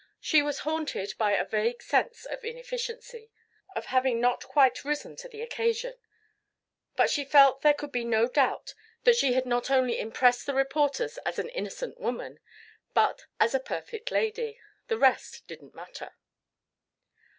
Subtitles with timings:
[0.19, 3.29] She was haunted by a vague sense of inefficiency,
[3.75, 5.93] of having not quite risen to the occasion,
[6.95, 10.55] but she felt there could be no doubt that she not only had impressed the
[10.55, 12.39] reporters as an innocent woman
[12.95, 14.59] but as a perfect lady.
[14.87, 16.15] The rest didn't matter.